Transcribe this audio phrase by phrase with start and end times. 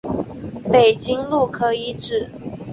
[0.73, 2.27] 北京路可以指